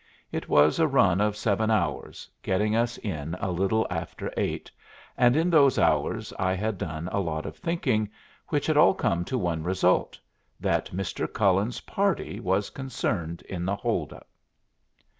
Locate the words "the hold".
13.63-14.11